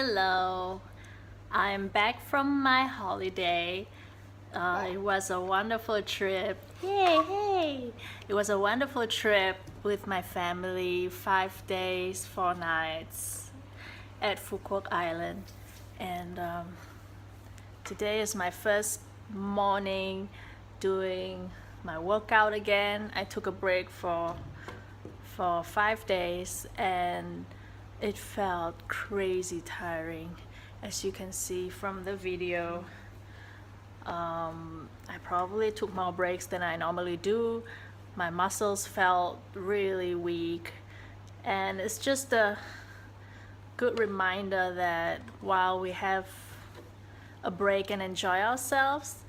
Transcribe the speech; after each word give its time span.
Hello, 0.00 0.80
I'm 1.50 1.88
back 1.88 2.24
from 2.24 2.62
my 2.62 2.84
holiday. 2.84 3.88
Uh, 4.54 4.86
it 4.92 4.98
was 4.98 5.28
a 5.28 5.40
wonderful 5.40 6.00
trip. 6.02 6.56
Yay, 6.84 7.20
hey! 7.26 7.92
It 8.28 8.34
was 8.34 8.48
a 8.48 8.56
wonderful 8.56 9.08
trip 9.08 9.56
with 9.82 10.06
my 10.06 10.22
family, 10.22 11.08
five 11.08 11.66
days, 11.66 12.24
four 12.24 12.54
nights 12.54 13.50
at 14.22 14.38
Phuket 14.38 14.86
Island. 14.92 15.42
And 15.98 16.38
um, 16.38 16.66
today 17.82 18.20
is 18.20 18.36
my 18.36 18.52
first 18.52 19.00
morning 19.34 20.28
doing 20.78 21.50
my 21.82 21.98
workout 21.98 22.52
again. 22.52 23.10
I 23.16 23.24
took 23.24 23.48
a 23.48 23.52
break 23.66 23.90
for 23.90 24.36
for 25.24 25.64
five 25.64 26.06
days 26.06 26.68
and 26.76 27.46
it 28.00 28.16
felt 28.16 28.86
crazy 28.88 29.60
tiring 29.60 30.36
as 30.82 31.04
you 31.04 31.12
can 31.12 31.32
see 31.32 31.68
from 31.68 32.04
the 32.04 32.14
video. 32.14 32.84
Um, 34.06 34.88
I 35.08 35.18
probably 35.22 35.70
took 35.70 35.94
more 35.94 36.12
breaks 36.12 36.46
than 36.46 36.62
I 36.62 36.76
normally 36.76 37.16
do. 37.16 37.62
My 38.16 38.30
muscles 38.30 38.86
felt 38.86 39.40
really 39.54 40.14
weak. 40.14 40.72
And 41.44 41.80
it's 41.80 41.98
just 41.98 42.32
a 42.32 42.58
good 43.76 43.98
reminder 43.98 44.74
that 44.74 45.20
while 45.40 45.78
we 45.80 45.92
have 45.92 46.26
a 47.44 47.50
break 47.50 47.90
and 47.90 48.02
enjoy 48.02 48.40
ourselves 48.40 49.24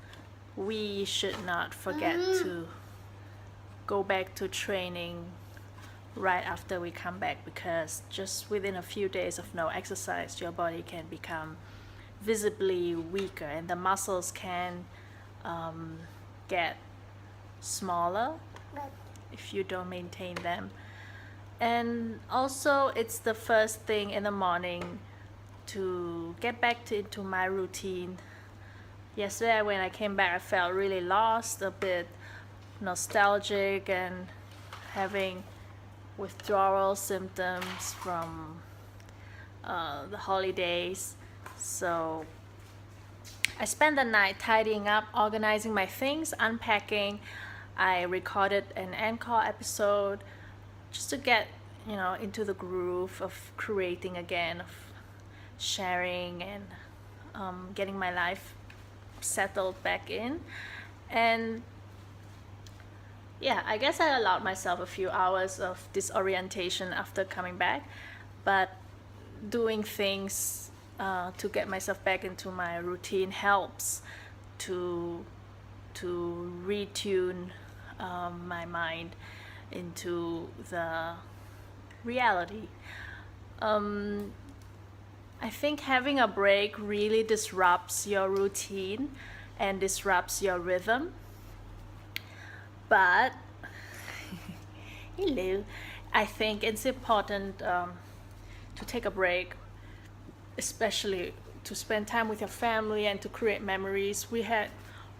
we 0.56 1.04
should 1.04 1.44
not 1.46 1.72
forget 1.72 2.16
to 2.16 2.66
go 3.86 4.02
back 4.02 4.34
to 4.34 4.48
training 4.48 5.24
right 6.16 6.44
after 6.44 6.80
we 6.80 6.90
come 6.90 7.18
back 7.18 7.44
because 7.44 8.02
just 8.10 8.50
within 8.50 8.76
a 8.76 8.82
few 8.82 9.08
days 9.08 9.38
of 9.38 9.54
no 9.54 9.68
exercise 9.68 10.40
your 10.40 10.50
body 10.50 10.82
can 10.82 11.04
become 11.08 11.56
visibly 12.20 12.94
weaker 12.94 13.44
and 13.44 13.68
the 13.68 13.76
muscles 13.76 14.30
can 14.32 14.84
um, 15.44 15.98
get 16.48 16.76
smaller 17.60 18.32
if 19.32 19.54
you 19.54 19.64
don't 19.64 19.88
maintain 19.88 20.34
them. 20.36 20.70
And 21.60 22.20
also 22.30 22.88
it's 22.88 23.18
the 23.18 23.34
first 23.34 23.80
thing 23.82 24.10
in 24.10 24.24
the 24.24 24.30
morning 24.30 24.98
to 25.66 26.34
get 26.40 26.60
back 26.60 26.84
to, 26.86 26.98
into 26.98 27.22
my 27.22 27.44
routine. 27.44 28.18
Yesterday 29.16 29.60
when 29.62 29.80
i 29.80 29.88
came 29.88 30.16
back 30.16 30.34
i 30.34 30.38
felt 30.38 30.72
really 30.72 31.00
lost 31.00 31.62
a 31.62 31.70
bit 31.70 32.06
nostalgic 32.80 33.90
and 33.90 34.26
having 34.94 35.42
withdrawal 36.20 36.94
symptoms 36.94 37.94
from 37.94 38.60
uh, 39.64 40.06
the 40.06 40.18
holidays. 40.18 41.16
So 41.56 42.24
I 43.58 43.64
spent 43.64 43.96
the 43.96 44.04
night 44.04 44.38
tidying 44.38 44.86
up, 44.86 45.04
organizing 45.16 45.72
my 45.72 45.86
things, 45.86 46.34
unpacking. 46.38 47.20
I 47.76 48.02
recorded 48.02 48.64
an 48.76 48.92
Anchor 48.94 49.40
episode 49.44 50.22
just 50.92 51.08
to 51.10 51.16
get, 51.16 51.48
you 51.88 51.96
know, 51.96 52.14
into 52.20 52.44
the 52.44 52.54
groove 52.54 53.22
of 53.22 53.52
creating 53.56 54.16
again, 54.16 54.60
of 54.60 54.70
sharing 55.58 56.42
and 56.42 56.64
um, 57.34 57.68
getting 57.74 57.98
my 57.98 58.12
life 58.12 58.54
settled 59.20 59.82
back 59.82 60.10
in. 60.10 60.40
And 61.08 61.62
yeah, 63.40 63.62
I 63.66 63.78
guess 63.78 64.00
I 64.00 64.18
allowed 64.18 64.44
myself 64.44 64.80
a 64.80 64.86
few 64.86 65.08
hours 65.08 65.60
of 65.60 65.88
disorientation 65.92 66.92
after 66.92 67.24
coming 67.24 67.56
back, 67.56 67.88
but 68.44 68.76
doing 69.48 69.82
things 69.82 70.70
uh, 70.98 71.30
to 71.38 71.48
get 71.48 71.68
myself 71.68 72.02
back 72.04 72.24
into 72.24 72.50
my 72.50 72.76
routine 72.76 73.30
helps 73.30 74.02
to 74.58 75.24
to 75.94 76.52
retune 76.64 77.48
um, 77.98 78.46
my 78.46 78.64
mind 78.64 79.16
into 79.72 80.48
the 80.68 81.14
reality. 82.04 82.68
Um, 83.60 84.32
I 85.42 85.48
think 85.48 85.80
having 85.80 86.18
a 86.18 86.28
break 86.28 86.78
really 86.78 87.22
disrupts 87.22 88.06
your 88.06 88.28
routine 88.28 89.10
and 89.58 89.80
disrupts 89.80 90.42
your 90.42 90.58
rhythm 90.58 91.12
but 92.90 93.32
hello. 95.16 95.64
I 96.12 96.26
think 96.26 96.64
it's 96.64 96.84
important 96.84 97.62
um, 97.62 97.92
to 98.76 98.84
take 98.84 99.06
a 99.06 99.10
break 99.10 99.54
especially 100.58 101.32
to 101.64 101.74
spend 101.74 102.06
time 102.08 102.28
with 102.28 102.40
your 102.40 102.48
family 102.48 103.06
and 103.06 103.20
to 103.22 103.28
create 103.28 103.62
memories. 103.62 104.30
We 104.30 104.42
had 104.42 104.68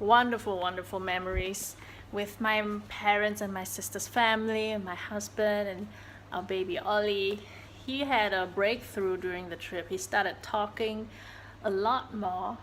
wonderful 0.01 0.59
wonderful 0.59 0.99
memories 0.99 1.77
with 2.11 2.41
my 2.41 2.63
parents 2.89 3.41
and 3.41 3.55
my 3.55 3.65
sister's 3.65 4.09
family 4.09 4.73
and 4.73 4.85
my 4.85 4.97
husband 4.97 5.69
and 5.69 5.87
our 6.33 6.43
baby 6.43 6.77
ollie. 6.79 7.39
He 7.87 8.01
had 8.01 8.33
a 8.33 8.47
breakthrough 8.47 9.17
during 9.17 9.49
the 9.49 9.57
trip. 9.57 9.89
He 9.89 9.97
started 9.97 10.37
talking 10.43 11.09
a 11.63 11.71
lot 11.71 12.15
more 12.15 12.59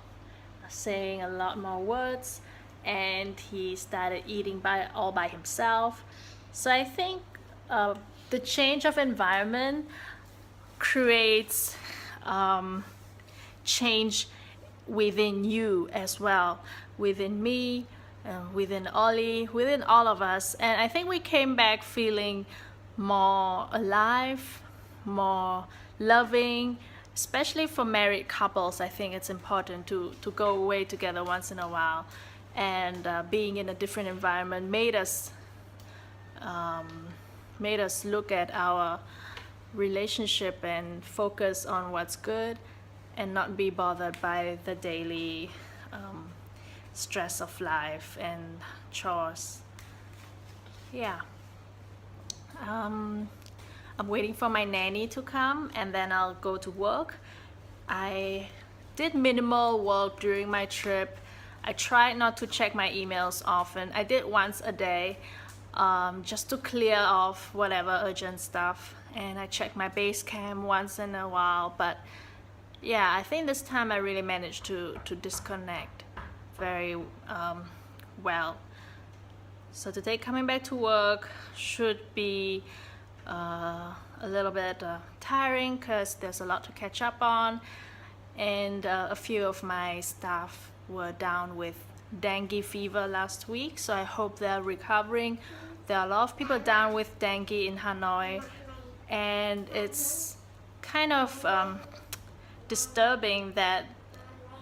saying 0.70 1.22
a 1.22 1.30
lot 1.30 1.58
more 1.58 1.80
words 1.80 2.42
and 2.88 3.38
he 3.52 3.76
started 3.76 4.24
eating 4.26 4.60
by 4.60 4.88
all 4.96 5.12
by 5.12 5.28
himself. 5.28 6.04
So 6.54 6.72
I 6.72 6.86
think 6.86 7.22
uh, 7.70 7.96
the 8.30 8.40
change 8.40 8.86
of 8.86 8.98
environment 8.98 9.86
creates 10.80 11.76
um, 12.24 12.86
change 13.66 14.28
within 14.88 15.44
you 15.44 15.90
as 15.92 16.20
well, 16.20 16.60
within 16.98 17.44
me, 17.44 17.86
uh, 18.26 18.44
within 18.54 18.88
Ollie, 18.88 19.50
within 19.52 19.84
all 19.84 20.08
of 20.08 20.22
us. 20.22 20.54
And 20.56 20.80
I 20.82 20.88
think 20.88 21.10
we 21.10 21.20
came 21.20 21.58
back 21.58 21.84
feeling 21.84 22.46
more 22.96 23.68
alive, 23.74 24.62
more 25.04 25.66
loving, 26.00 26.78
especially 27.14 27.68
for 27.68 27.84
married 27.84 28.30
couples. 28.30 28.80
I 28.80 28.88
think 28.88 29.14
it's 29.14 29.30
important 29.30 29.88
to, 29.88 30.14
to 30.22 30.32
go 30.32 30.56
away 30.56 30.86
together 30.86 31.24
once 31.24 31.52
in 31.52 31.60
a 31.60 31.68
while 31.68 32.06
and 32.58 33.06
uh, 33.06 33.24
being 33.30 33.58
in 33.58 33.70
a 33.70 33.74
different 33.74 34.10
environment 34.10 34.70
made 34.70 34.96
us 34.96 35.32
um, 36.42 37.08
made 37.60 37.80
us 37.80 38.04
look 38.04 38.32
at 38.32 38.52
our 38.54 39.00
relationship 39.74 40.64
and 40.64 41.04
focus 41.04 41.66
on 41.66 41.92
what's 41.92 42.16
good 42.16 42.58
and 43.16 43.34
not 43.34 43.56
be 43.56 43.70
bothered 43.70 44.20
by 44.22 44.58
the 44.66 44.76
daily 44.76 45.50
um, 45.92 46.30
stress 46.94 47.42
of 47.42 47.60
life 47.62 48.18
and 48.20 48.60
chores. 48.92 49.62
Yeah. 50.94 51.22
Um, 52.62 53.30
I'm 54.00 54.08
waiting 54.08 54.34
for 54.34 54.50
my 54.50 54.64
nanny 54.64 55.08
to 55.08 55.22
come 55.22 55.72
and 55.76 55.94
then 55.94 56.12
I'll 56.12 56.36
go 56.36 56.58
to 56.58 56.72
work. 56.72 57.16
I 57.90 58.50
did 58.96 59.16
minimal 59.16 59.84
work 59.84 60.20
during 60.20 60.50
my 60.50 60.66
trip 60.66 61.18
I 61.68 61.74
tried 61.74 62.16
not 62.16 62.38
to 62.38 62.48
check 62.48 62.74
my 62.74 62.90
emails 62.92 63.44
often. 63.46 63.92
I 63.94 64.06
did 64.06 64.24
once 64.24 64.62
a 64.64 64.72
day 64.72 65.18
um, 65.74 66.24
just 66.24 66.50
to 66.52 66.58
clear 66.58 66.96
off 66.96 67.54
whatever 67.54 68.02
urgent 68.06 68.40
stuff. 68.40 68.96
And 69.14 69.38
I 69.38 69.48
check 69.48 69.76
my 69.76 69.90
Basecamp 69.90 70.62
once 70.62 70.98
in 70.98 71.14
a 71.14 71.28
while. 71.28 71.76
But 71.78 71.98
yeah, 72.82 73.14
I 73.14 73.22
think 73.22 73.48
this 73.48 73.62
time 73.62 73.92
I 73.92 73.98
really 73.98 74.22
managed 74.22 74.64
to, 74.68 74.98
to 75.04 75.14
disconnect 75.14 76.06
very 76.58 76.96
um, 77.28 77.66
well. 78.24 78.56
So 79.74 79.92
today 79.92 80.18
coming 80.18 80.46
back 80.46 80.64
to 80.66 80.76
work 80.76 81.28
should 81.54 82.00
be 82.16 82.64
uh, 83.28 83.94
a 84.22 84.28
little 84.30 84.52
bit 84.52 84.82
uh, 84.82 85.00
tiring 85.20 85.76
because 85.76 86.16
there's 86.16 86.40
a 86.40 86.46
lot 86.46 86.64
to 86.64 86.72
catch 86.72 87.02
up 87.02 87.18
on 87.20 87.60
and 88.38 88.86
uh, 88.86 89.10
a 89.12 89.16
few 89.18 89.44
of 89.46 89.64
my 89.64 90.00
staff 90.00 90.72
were 90.90 91.12
down 91.14 91.56
with 91.56 91.76
dengue 92.22 92.64
fever 92.64 93.08
last 93.08 93.50
week 93.50 93.78
so 93.78 93.94
I 93.94 94.04
hope 94.04 94.40
they're 94.40 94.62
recovering 94.62 95.40
there 95.88 95.98
are 96.00 96.06
a 96.06 96.10
lot 96.10 96.24
of 96.30 96.38
people 96.38 96.60
down 96.60 96.94
with 96.94 97.18
dengue 97.18 97.52
in 97.52 97.78
Hanoi, 97.78 98.44
and 99.10 99.70
it's 99.74 100.36
kind 100.82 101.14
of 101.14 101.46
um, 101.46 101.80
disturbing 102.68 103.54
that 103.54 103.86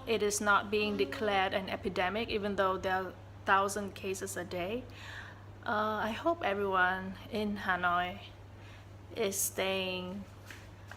it 0.05 0.21
is 0.21 0.39
not 0.39 0.69
being 0.69 0.97
declared 0.97 1.55
an 1.55 1.67
epidemic, 1.67 2.29
even 2.29 2.55
though 2.55 2.77
there 2.77 2.93
are 2.93 3.13
thousand 3.45 3.95
cases 3.95 4.37
a 4.37 4.43
day. 4.43 4.83
Uh, 5.65 5.99
I 6.03 6.11
hope 6.11 6.43
everyone 6.45 7.15
in 7.31 7.57
Hanoi 7.57 8.19
is 9.15 9.35
staying 9.35 10.23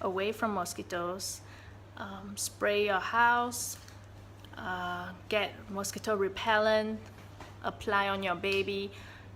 away 0.03 0.31
from 0.33 0.53
mosquitoes. 0.53 1.41
Um, 1.97 2.37
spray 2.37 2.85
your 2.85 3.01
house, 3.01 3.79
uh, 4.59 5.09
get 5.29 5.53
mosquito 5.71 6.17
repellent, 6.17 6.99
apply 7.63 8.09
on 8.09 8.23
your 8.23 8.35
baby 8.35 8.91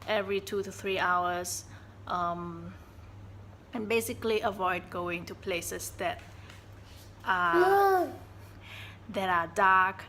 every 0.09 0.41
two 0.41 0.63
to 0.63 0.73
three 0.73 0.99
hours, 0.99 1.65
um, 2.09 2.75
and 3.73 3.89
basically 3.89 4.41
avoid 4.41 4.83
going 4.91 5.25
to 5.27 5.35
places 5.35 5.93
that 5.99 6.21
are 7.25 8.09
that 9.11 9.29
are 9.29 9.47
dark 9.55 10.05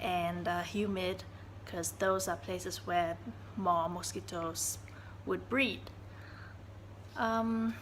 and 0.00 0.46
uh, 0.46 0.62
humid 0.62 1.24
because 1.64 1.92
those 1.92 2.28
are 2.28 2.36
places 2.36 2.86
where 2.86 3.16
more 3.56 3.88
mosquitoes 3.88 4.78
would 5.24 5.48
breed. 5.48 5.80
Um, 7.16 7.74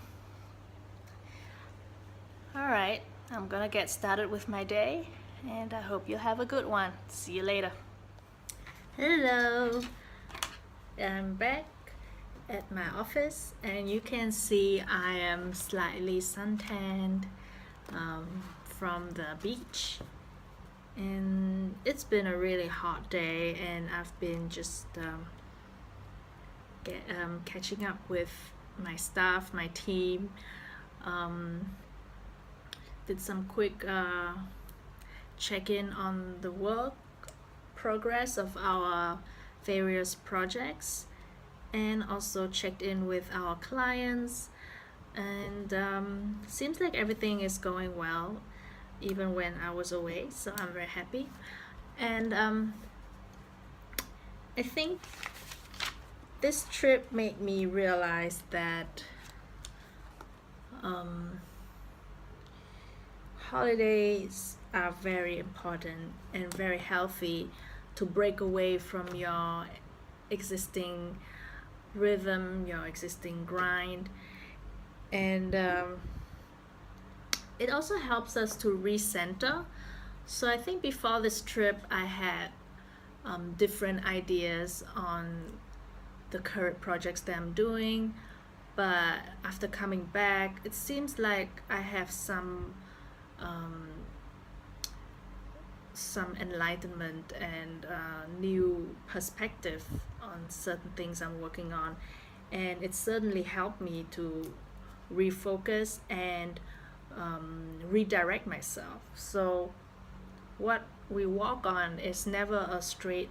all 2.54 2.66
right, 2.66 3.00
I'm 3.30 3.48
gonna 3.48 3.68
get 3.68 3.90
started 3.90 4.30
with 4.30 4.48
my 4.48 4.62
day 4.62 5.08
and 5.46 5.72
I 5.72 5.80
hope 5.80 6.08
you 6.08 6.16
have 6.16 6.40
a 6.40 6.46
good 6.46 6.66
one. 6.66 6.92
See 7.08 7.32
you 7.32 7.42
later. 7.42 7.72
Hello, 8.96 9.80
I'm 11.00 11.34
back 11.34 11.66
at 12.48 12.70
my 12.72 12.88
office 12.96 13.54
and 13.62 13.88
you 13.88 14.00
can 14.00 14.32
see 14.32 14.80
I 14.80 15.12
am 15.12 15.54
slightly 15.54 16.20
suntanned 16.20 17.26
um, 17.90 18.42
from 18.64 19.10
the 19.10 19.36
beach 19.42 19.98
and 20.96 21.76
it's 21.84 22.04
been 22.04 22.26
a 22.26 22.36
really 22.36 22.66
hot 22.66 23.08
day 23.08 23.54
and 23.54 23.88
I've 23.94 24.18
been 24.18 24.48
just 24.48 24.86
um, 24.96 25.26
get, 26.82 27.02
um, 27.22 27.42
catching 27.44 27.84
up 27.84 27.98
with 28.08 28.32
my 28.76 28.96
staff, 28.96 29.54
my 29.54 29.68
team. 29.68 30.30
Um, 31.04 31.76
did 33.06 33.20
some 33.20 33.46
quick 33.46 33.84
uh, 33.88 34.32
check-in 35.38 35.92
on 35.92 36.36
the 36.40 36.50
work 36.50 36.94
progress 37.74 38.36
of 38.36 38.56
our 38.56 39.18
various 39.64 40.14
projects 40.14 41.06
and 41.72 42.02
also 42.02 42.48
checked 42.48 42.82
in 42.82 43.06
with 43.06 43.30
our 43.32 43.54
clients. 43.56 44.48
And 45.14 45.72
um, 45.72 46.40
seems 46.46 46.80
like 46.80 46.94
everything 46.94 47.40
is 47.40 47.58
going 47.58 47.96
well 47.96 48.40
even 49.00 49.34
when 49.34 49.54
I 49.64 49.70
was 49.70 49.92
away 49.92 50.26
so 50.30 50.52
I'm 50.58 50.72
very 50.72 50.86
happy. 50.86 51.28
And 51.98 52.32
um, 52.32 52.74
I 54.56 54.62
think 54.62 55.00
this 56.40 56.66
trip 56.70 57.10
made 57.10 57.40
me 57.40 57.66
realize 57.66 58.42
that 58.50 59.04
um, 60.82 61.40
holidays 63.38 64.57
are 64.74 64.92
very 65.00 65.38
important 65.38 66.12
and 66.34 66.52
very 66.54 66.78
healthy 66.78 67.50
to 67.94 68.04
break 68.04 68.40
away 68.40 68.78
from 68.78 69.14
your 69.14 69.66
existing 70.30 71.18
rhythm, 71.94 72.66
your 72.66 72.86
existing 72.86 73.44
grind, 73.44 74.08
and 75.12 75.54
um, 75.54 76.00
it 77.58 77.70
also 77.70 77.96
helps 77.96 78.36
us 78.36 78.56
to 78.56 78.68
recenter. 78.68 79.64
So 80.26 80.48
I 80.48 80.58
think 80.58 80.82
before 80.82 81.20
this 81.20 81.40
trip, 81.40 81.78
I 81.90 82.04
had 82.04 82.50
um, 83.24 83.54
different 83.56 84.04
ideas 84.04 84.84
on 84.94 85.58
the 86.30 86.38
current 86.38 86.80
projects 86.80 87.22
that 87.22 87.36
I'm 87.36 87.52
doing, 87.52 88.14
but 88.76 89.18
after 89.44 89.66
coming 89.66 90.04
back, 90.12 90.60
it 90.64 90.74
seems 90.74 91.18
like 91.18 91.62
I 91.70 91.80
have 91.80 92.10
some 92.10 92.74
um, 93.40 93.88
some 95.98 96.36
enlightenment 96.40 97.32
and 97.40 97.84
uh, 97.86 98.26
new 98.40 98.94
perspective 99.06 99.84
on 100.22 100.48
certain 100.48 100.90
things 100.96 101.20
I'm 101.20 101.40
working 101.40 101.72
on, 101.72 101.96
and 102.52 102.82
it 102.82 102.94
certainly 102.94 103.42
helped 103.42 103.80
me 103.80 104.06
to 104.12 104.54
refocus 105.12 105.98
and 106.08 106.60
um, 107.16 107.80
redirect 107.90 108.46
myself. 108.46 109.00
So, 109.14 109.72
what 110.58 110.82
we 111.10 111.26
walk 111.26 111.66
on 111.66 111.98
is 111.98 112.26
never 112.26 112.68
a 112.70 112.80
straight 112.82 113.30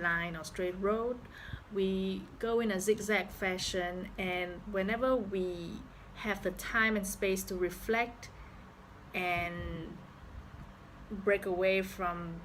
line 0.00 0.36
or 0.36 0.44
straight 0.44 0.76
road. 0.80 1.18
We 1.72 2.22
go 2.38 2.60
in 2.60 2.70
a 2.70 2.80
zigzag 2.80 3.30
fashion, 3.30 4.08
and 4.18 4.60
whenever 4.70 5.16
we 5.16 5.72
have 6.16 6.42
the 6.42 6.52
time 6.52 6.96
and 6.96 7.06
space 7.06 7.42
to 7.44 7.56
reflect 7.56 8.28
and 9.14 9.83
break 11.10 11.46
away 11.46 11.82
from 11.82 12.40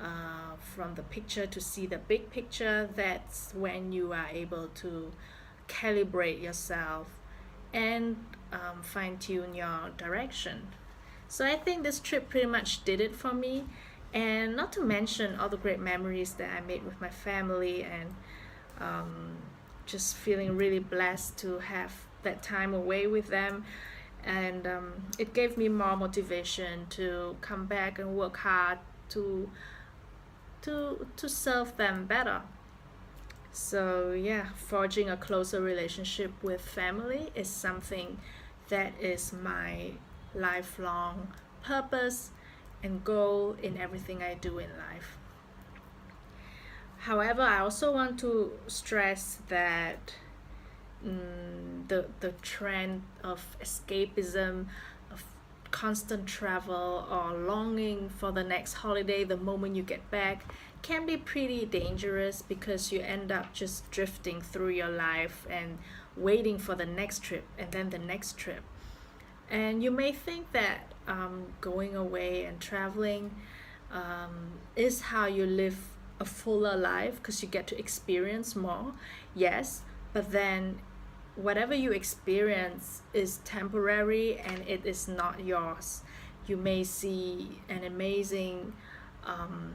uh, 0.00 0.56
from 0.58 0.94
the 0.94 1.02
picture 1.02 1.46
to 1.46 1.60
see 1.60 1.86
the 1.86 1.96
big 1.96 2.30
picture 2.30 2.88
that's 2.94 3.52
when 3.54 3.92
you 3.92 4.12
are 4.12 4.28
able 4.30 4.68
to 4.68 5.10
calibrate 5.68 6.42
yourself 6.42 7.08
and 7.72 8.16
um, 8.52 8.82
fine 8.82 9.16
tune 9.18 9.54
your 9.54 9.90
direction. 9.96 10.68
So 11.28 11.44
i 11.44 11.56
think 11.56 11.82
this 11.82 11.98
trip 11.98 12.28
pretty 12.28 12.46
much 12.46 12.84
did 12.84 13.00
it 13.00 13.14
for 13.14 13.32
me. 13.32 13.64
And 14.14 14.56
not 14.56 14.72
to 14.74 14.82
mention 14.82 15.38
all 15.38 15.48
the 15.48 15.56
great 15.56 15.80
memories 15.80 16.34
that 16.34 16.50
i 16.56 16.60
made 16.60 16.84
with 16.84 17.00
my 17.00 17.10
family 17.10 17.82
and 17.82 18.14
um, 18.80 19.36
just 19.86 20.16
feeling 20.16 20.56
really 20.56 20.78
blessed 20.78 21.38
to 21.38 21.58
have 21.58 21.92
that 22.22 22.42
time 22.42 22.74
away 22.74 23.06
with 23.06 23.28
them 23.28 23.64
and 24.26 24.66
um, 24.66 24.92
it 25.18 25.32
gave 25.32 25.56
me 25.56 25.68
more 25.68 25.96
motivation 25.96 26.86
to 26.90 27.36
come 27.40 27.66
back 27.66 27.98
and 27.98 28.16
work 28.16 28.38
hard 28.38 28.78
to 29.10 29.48
to 30.62 31.06
to 31.16 31.28
serve 31.28 31.76
them 31.76 32.06
better. 32.06 32.42
So 33.52 34.12
yeah 34.12 34.48
forging 34.56 35.08
a 35.08 35.16
closer 35.16 35.60
relationship 35.60 36.32
with 36.42 36.60
family 36.60 37.30
is 37.34 37.48
something 37.48 38.18
that 38.68 38.92
is 39.00 39.32
my 39.32 39.92
lifelong 40.34 41.28
purpose 41.62 42.30
and 42.82 43.02
goal 43.04 43.56
in 43.62 43.78
everything 43.78 44.22
I 44.22 44.34
do 44.34 44.58
in 44.58 44.70
life. 44.70 45.16
However 46.98 47.42
I 47.42 47.60
also 47.60 47.92
want 47.92 48.18
to 48.20 48.52
stress 48.66 49.38
that 49.48 50.14
mm, 51.06 51.88
the 51.88 52.06
the 52.20 52.32
trend 52.42 53.02
of 53.22 53.56
escapism 53.62 54.66
of 55.10 55.24
constant 55.70 56.26
travel 56.26 57.06
or 57.10 57.32
longing 57.32 58.08
for 58.08 58.32
the 58.32 58.44
next 58.44 58.74
holiday 58.74 59.24
the 59.24 59.36
moment 59.36 59.76
you 59.76 59.82
get 59.82 60.10
back 60.10 60.44
can 60.82 61.06
be 61.06 61.16
pretty 61.16 61.64
dangerous 61.66 62.42
because 62.42 62.92
you 62.92 63.00
end 63.00 63.32
up 63.32 63.52
just 63.52 63.90
drifting 63.90 64.40
through 64.40 64.68
your 64.68 64.88
life 64.88 65.46
and 65.50 65.78
waiting 66.16 66.58
for 66.58 66.74
the 66.74 66.86
next 66.86 67.22
trip 67.22 67.44
and 67.58 67.72
then 67.72 67.90
the 67.90 67.98
next 67.98 68.36
trip. 68.38 68.62
And 69.50 69.82
you 69.82 69.90
may 69.90 70.12
think 70.12 70.52
that 70.52 70.92
um, 71.08 71.46
going 71.60 71.96
away 71.96 72.44
and 72.44 72.60
traveling 72.60 73.34
um, 73.92 74.58
is 74.74 75.00
how 75.00 75.26
you 75.26 75.46
live 75.46 75.78
a 76.18 76.24
fuller 76.24 76.76
life 76.76 77.16
because 77.16 77.42
you 77.42 77.48
get 77.48 77.66
to 77.66 77.78
experience 77.78 78.56
more 78.56 78.94
yes 79.34 79.82
but 80.12 80.32
then 80.32 80.78
whatever 81.36 81.74
you 81.74 81.92
experience 81.92 83.02
is 83.12 83.38
temporary 83.44 84.38
and 84.38 84.64
it 84.66 84.84
is 84.84 85.06
not 85.06 85.44
yours. 85.44 86.02
You 86.46 86.56
may 86.56 86.82
see 86.84 87.60
an 87.68 87.84
amazing 87.84 88.72
um, 89.24 89.74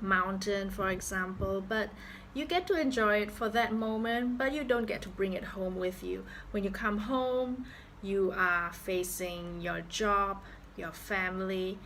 mountain, 0.00 0.70
for 0.70 0.88
example, 0.88 1.62
but 1.66 1.90
you 2.32 2.44
get 2.44 2.66
to 2.68 2.80
enjoy 2.80 3.18
it 3.22 3.30
for 3.30 3.48
that 3.50 3.72
moment, 3.72 4.38
but 4.38 4.52
you 4.52 4.64
don't 4.64 4.86
get 4.86 5.02
to 5.02 5.08
bring 5.08 5.32
it 5.32 5.44
home 5.44 5.76
with 5.76 6.02
you. 6.02 6.24
When 6.50 6.64
you 6.64 6.70
come 6.70 6.98
home, 6.98 7.66
you 8.02 8.32
are 8.36 8.72
facing 8.72 9.60
your 9.60 9.80
job, 9.82 10.42
your 10.76 10.92
family, 10.92 11.78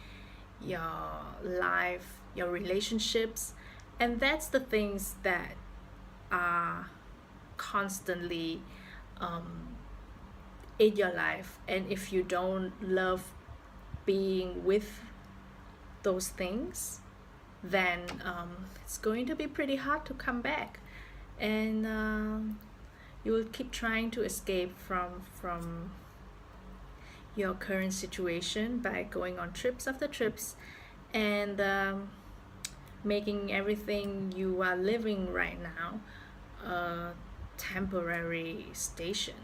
your 0.60 1.22
life, 1.42 2.18
your 2.34 2.50
relationships, 2.50 3.54
and 3.98 4.20
that's 4.20 4.46
the 4.46 4.60
things 4.60 5.14
that 5.22 5.54
are 6.30 6.90
constantly 7.60 8.62
um, 9.20 9.76
in 10.78 10.96
your 10.96 11.12
life 11.12 11.58
and 11.68 11.92
if 11.92 12.12
you 12.12 12.22
don't 12.22 12.72
love 12.80 13.32
being 14.06 14.64
with 14.64 15.02
those 16.02 16.28
things 16.28 17.00
then 17.62 18.00
um, 18.24 18.66
it's 18.82 18.98
going 18.98 19.26
to 19.26 19.34
be 19.34 19.46
pretty 19.46 19.76
hard 19.76 20.04
to 20.06 20.14
come 20.14 20.40
back. 20.40 20.80
And 21.38 21.86
um, 21.86 22.58
you 23.24 23.32
will 23.32 23.44
keep 23.44 23.70
trying 23.70 24.10
to 24.12 24.22
escape 24.22 24.78
from 24.78 25.22
from 25.34 25.92
your 27.36 27.54
current 27.54 27.92
situation 27.92 28.78
by 28.78 29.04
going 29.04 29.38
on 29.38 29.52
trips 29.52 29.86
after 29.86 30.06
trips 30.06 30.56
and 31.14 31.60
um, 31.60 32.10
making 33.04 33.52
everything 33.52 34.32
you 34.36 34.60
are 34.62 34.76
living 34.76 35.32
right 35.32 35.58
now 35.62 36.00
a 36.68 37.12
temporary 37.60 38.66
station. 38.72 39.34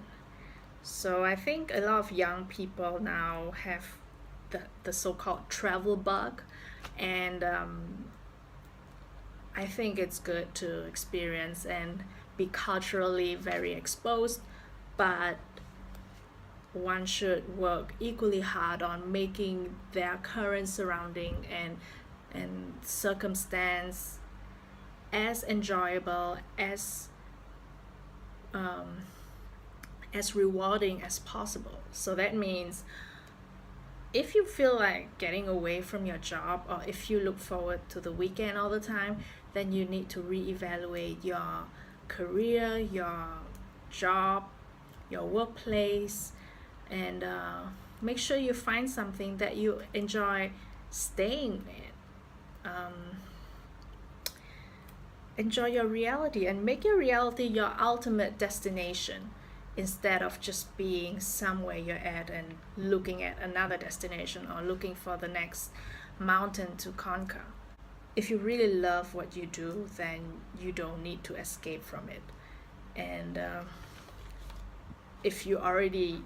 So 0.82 1.24
I 1.24 1.36
think 1.36 1.70
a 1.74 1.80
lot 1.80 1.98
of 1.98 2.12
young 2.12 2.46
people 2.46 2.98
now 3.00 3.52
have 3.64 3.84
the, 4.50 4.62
the 4.84 4.92
so-called 4.92 5.48
travel 5.48 5.96
bug 5.96 6.42
and 6.98 7.44
um, 7.44 8.04
I 9.54 9.66
think 9.66 9.98
it's 9.98 10.18
good 10.18 10.54
to 10.56 10.84
experience 10.84 11.66
and 11.66 12.04
be 12.36 12.46
culturally 12.46 13.34
very 13.34 13.72
exposed 13.72 14.40
but 14.96 15.36
one 16.72 17.06
should 17.06 17.58
work 17.58 17.94
equally 17.98 18.40
hard 18.40 18.82
on 18.82 19.10
making 19.10 19.74
their 19.92 20.18
current 20.22 20.68
surrounding 20.68 21.46
and 21.50 21.78
and 22.32 22.74
circumstance 22.82 24.18
as 25.12 25.42
enjoyable 25.44 26.36
as 26.58 27.08
um, 28.56 28.88
as 30.14 30.34
rewarding 30.34 31.02
as 31.02 31.18
possible. 31.20 31.78
So 31.92 32.14
that 32.14 32.34
means 32.34 32.84
if 34.14 34.34
you 34.34 34.46
feel 34.46 34.76
like 34.76 35.18
getting 35.18 35.46
away 35.48 35.82
from 35.82 36.06
your 36.06 36.16
job 36.18 36.62
or 36.68 36.80
if 36.86 37.10
you 37.10 37.20
look 37.20 37.38
forward 37.38 37.80
to 37.90 38.00
the 38.00 38.12
weekend 38.12 38.56
all 38.56 38.70
the 38.70 38.80
time 38.80 39.18
then 39.52 39.72
you 39.72 39.84
need 39.84 40.08
to 40.08 40.20
reevaluate 40.20 41.22
your 41.22 41.64
career 42.08 42.78
your 42.78 43.26
job 43.90 44.44
your 45.10 45.24
workplace 45.24 46.32
and 46.90 47.24
uh, 47.24 47.62
make 48.00 48.18
sure 48.18 48.36
you 48.36 48.54
find 48.54 48.88
something 48.88 49.36
that 49.38 49.56
you 49.56 49.82
enjoy 49.94 50.50
staying 50.90 51.64
in. 51.68 52.70
Um, 52.70 52.94
enjoy 55.38 55.66
your 55.66 55.86
reality 55.86 56.46
and 56.46 56.64
make 56.64 56.84
your 56.84 56.96
reality 56.96 57.44
your 57.44 57.72
ultimate 57.80 58.38
destination 58.38 59.30
instead 59.76 60.22
of 60.22 60.40
just 60.40 60.74
being 60.76 61.20
somewhere 61.20 61.76
you're 61.76 61.96
at 61.96 62.30
and 62.30 62.54
looking 62.76 63.22
at 63.22 63.38
another 63.42 63.76
destination 63.76 64.48
or 64.50 64.62
looking 64.62 64.94
for 64.94 65.16
the 65.18 65.28
next 65.28 65.70
mountain 66.18 66.76
to 66.78 66.90
conquer. 66.92 67.44
If 68.14 68.30
you 68.30 68.38
really 68.38 68.72
love 68.72 69.14
what 69.14 69.36
you 69.36 69.46
do 69.46 69.86
then 69.96 70.20
you 70.58 70.72
don't 70.72 71.02
need 71.02 71.22
to 71.24 71.34
escape 71.34 71.84
from 71.84 72.08
it. 72.08 72.22
And 72.94 73.36
uh, 73.36 73.60
if 75.22 75.46
you 75.46 75.58
already 75.58 76.22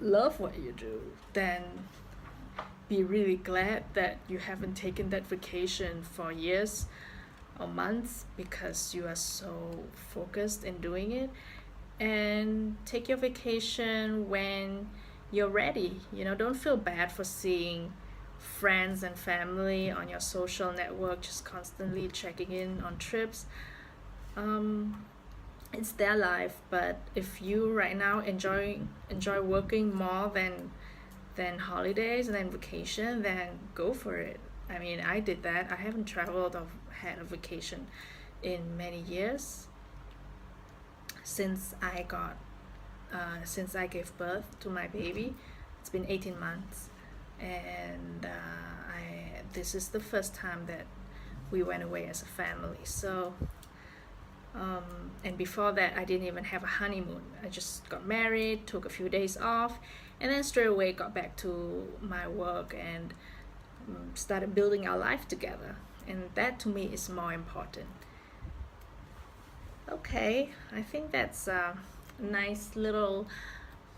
love 0.00 0.38
what 0.38 0.58
you 0.58 0.72
do, 0.72 1.00
then 1.32 1.62
be 2.90 3.02
really 3.02 3.36
glad 3.36 3.84
that 3.94 4.18
you 4.28 4.36
haven't 4.36 4.74
taken 4.74 5.08
that 5.08 5.26
vacation 5.26 6.02
for 6.02 6.30
years 6.30 6.86
or 7.58 7.66
months 7.68 8.24
because 8.36 8.94
you 8.94 9.06
are 9.06 9.14
so 9.14 9.84
focused 9.94 10.64
in 10.64 10.78
doing 10.78 11.12
it. 11.12 11.30
And 12.00 12.76
take 12.84 13.08
your 13.08 13.18
vacation 13.18 14.28
when 14.28 14.88
you're 15.30 15.48
ready. 15.48 16.00
You 16.12 16.24
know, 16.24 16.34
don't 16.34 16.54
feel 16.54 16.76
bad 16.76 17.12
for 17.12 17.24
seeing 17.24 17.92
friends 18.38 19.02
and 19.02 19.16
family 19.16 19.90
on 19.90 20.08
your 20.08 20.20
social 20.20 20.72
network, 20.72 21.20
just 21.22 21.44
constantly 21.44 22.08
checking 22.08 22.50
in 22.50 22.82
on 22.82 22.98
trips. 22.98 23.46
Um, 24.36 25.04
it's 25.72 25.92
their 25.92 26.16
life 26.16 26.56
but 26.70 26.98
if 27.14 27.40
you 27.40 27.72
right 27.72 27.96
now 27.96 28.20
enjoy 28.20 28.78
enjoy 29.10 29.40
working 29.40 29.94
more 29.94 30.30
than 30.34 30.70
than 31.36 31.58
holidays 31.58 32.28
and 32.28 32.36
then 32.36 32.50
vacation 32.50 33.22
then 33.22 33.48
go 33.74 33.92
for 33.92 34.16
it 34.16 34.38
i 34.68 34.78
mean 34.78 35.00
i 35.00 35.18
did 35.18 35.42
that 35.42 35.70
i 35.70 35.76
haven't 35.76 36.04
traveled 36.04 36.54
or 36.54 36.66
had 37.02 37.18
a 37.18 37.24
vacation 37.24 37.86
in 38.42 38.76
many 38.76 39.00
years 39.00 39.66
since 41.22 41.74
i 41.80 42.02
got 42.02 42.36
uh, 43.12 43.44
since 43.44 43.74
i 43.74 43.86
gave 43.86 44.16
birth 44.16 44.58
to 44.60 44.70
my 44.70 44.86
baby. 44.86 45.34
It's 45.80 45.90
been 45.90 46.06
18 46.08 46.38
months 46.38 46.88
and 47.40 48.24
uh, 48.24 48.94
i 48.96 49.42
this 49.52 49.74
is 49.74 49.88
the 49.88 50.00
first 50.00 50.34
time 50.34 50.64
that 50.66 50.86
we 51.50 51.62
went 51.62 51.82
away 51.82 52.06
as 52.06 52.22
a 52.22 52.26
family. 52.26 52.78
So 52.84 53.34
um, 54.54 55.10
and 55.24 55.36
before 55.36 55.72
that 55.72 55.94
I 55.96 56.04
didn't 56.04 56.26
even 56.26 56.44
have 56.44 56.62
a 56.62 56.72
honeymoon. 56.80 57.22
I 57.44 57.48
just 57.48 57.88
got 57.88 58.06
married 58.06 58.66
took 58.66 58.84
a 58.86 58.90
few 58.90 59.08
days 59.08 59.36
off 59.36 59.78
and 60.20 60.30
then 60.30 60.42
straight 60.42 60.66
away 60.66 60.92
got 60.92 61.14
back 61.14 61.36
to 61.38 61.88
my 62.00 62.26
work 62.28 62.74
and 62.78 63.12
um, 63.88 64.10
started 64.14 64.54
building 64.54 64.86
our 64.86 64.96
life 64.96 65.26
together 65.28 65.76
and 66.06 66.30
that 66.34 66.58
to 66.60 66.68
me 66.68 66.90
is 66.92 67.08
more 67.08 67.32
important. 67.32 67.86
Okay 69.90 70.50
I 70.74 70.82
think 70.82 71.12
that's 71.12 71.48
a 71.48 71.76
nice 72.18 72.76
little 72.76 73.26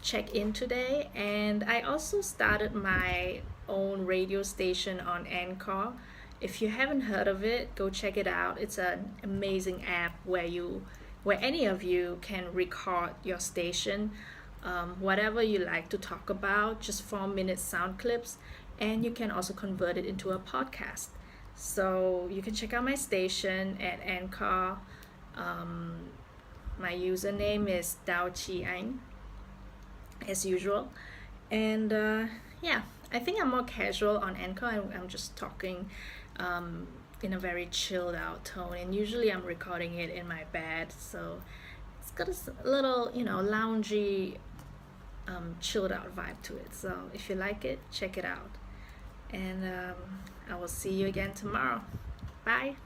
check-in 0.02 0.52
today. 0.52 1.10
And 1.14 1.64
I 1.64 1.80
also 1.80 2.20
started 2.20 2.74
my 2.74 3.40
own 3.68 4.04
radio 4.04 4.42
station 4.42 5.00
on 5.00 5.26
Anchor. 5.26 5.92
If 6.40 6.60
you 6.60 6.68
haven't 6.68 7.02
heard 7.02 7.26
of 7.26 7.42
it 7.42 7.74
go 7.74 7.88
check 7.90 8.16
it 8.16 8.26
out. 8.26 8.60
It's 8.60 8.78
an 8.78 9.14
amazing 9.22 9.84
app 9.84 10.18
where 10.24 10.44
you 10.44 10.84
where 11.22 11.38
any 11.40 11.64
of 11.64 11.82
you 11.82 12.18
can 12.20 12.52
record 12.52 13.10
your 13.24 13.40
station 13.40 14.10
um, 14.64 14.96
whatever 14.98 15.42
you 15.42 15.58
like 15.58 15.88
to 15.90 15.98
talk 15.98 16.30
about 16.30 16.80
just 16.80 17.02
four 17.02 17.26
minute 17.28 17.58
sound 17.58 17.98
clips 17.98 18.38
and 18.78 19.04
you 19.04 19.10
can 19.10 19.30
also 19.30 19.52
convert 19.52 19.96
it 19.96 20.06
into 20.06 20.30
a 20.30 20.38
podcast 20.38 21.08
so 21.56 22.28
you 22.30 22.42
can 22.42 22.54
check 22.54 22.72
out 22.72 22.84
my 22.84 22.94
station 22.94 23.78
at 23.80 24.00
anchor. 24.04 24.76
Um, 25.36 26.10
my 26.78 26.92
username 26.92 27.68
is 27.68 27.96
Dao 28.06 28.30
Chi 28.34 28.68
Anh 28.68 29.00
as 30.28 30.44
usual. 30.44 30.90
And 31.50 31.92
uh, 31.92 32.26
yeah 32.62 32.82
I 33.14 33.20
think 33.20 33.40
I'm 33.40 33.50
more 33.50 33.62
casual 33.62 34.18
on 34.18 34.34
Anchor. 34.36 34.66
I'm, 34.66 34.90
I'm 34.92 35.08
just 35.08 35.36
talking 35.36 35.88
um, 36.38 36.88
in 37.22 37.32
a 37.32 37.38
very 37.38 37.66
chilled 37.66 38.16
out 38.16 38.44
tone. 38.44 38.76
And 38.76 38.92
usually 38.92 39.32
I'm 39.32 39.44
recording 39.44 39.98
it 40.00 40.10
in 40.10 40.26
my 40.26 40.42
bed. 40.52 40.92
So 40.92 41.40
it's 42.00 42.10
got 42.10 42.28
a 42.28 42.68
little 42.68 43.12
you 43.14 43.24
know 43.24 43.36
loungy 43.36 44.38
um, 45.28 45.56
chilled 45.60 45.92
out 45.92 46.14
vibe 46.16 46.42
to 46.42 46.56
it. 46.56 46.74
So 46.74 46.92
if 47.14 47.30
you 47.30 47.36
like 47.36 47.64
it 47.64 47.78
check 47.92 48.18
it 48.18 48.24
out 48.24 48.50
and 49.34 49.64
um, 49.64 49.96
I 50.50 50.54
will 50.54 50.68
see 50.68 50.92
you 50.92 51.06
again 51.06 51.32
tomorrow. 51.34 51.80
Bye 52.44 52.76